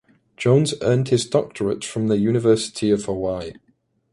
Jones 0.35 0.73
earned 0.81 1.09
his 1.09 1.27
doctorate 1.27 1.85
from 1.85 2.07
the 2.07 2.17
University 2.17 2.89
of 2.89 3.01
Hawai‘i. 3.05 3.57